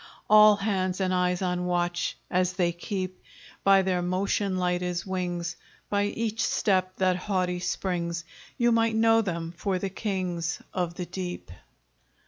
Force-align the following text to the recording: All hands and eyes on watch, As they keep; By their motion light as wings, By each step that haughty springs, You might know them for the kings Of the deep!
All 0.31 0.55
hands 0.55 0.99
and 0.99 1.13
eyes 1.13 1.43
on 1.43 1.67
watch, 1.67 2.17
As 2.31 2.53
they 2.53 2.71
keep; 2.71 3.21
By 3.63 3.83
their 3.83 4.01
motion 4.01 4.57
light 4.57 4.81
as 4.81 5.05
wings, 5.05 5.57
By 5.91 6.05
each 6.05 6.43
step 6.43 6.95
that 6.95 7.15
haughty 7.17 7.59
springs, 7.59 8.23
You 8.57 8.71
might 8.71 8.95
know 8.95 9.21
them 9.21 9.53
for 9.55 9.77
the 9.77 9.91
kings 9.91 10.59
Of 10.73 10.95
the 10.95 11.05
deep! 11.05 11.51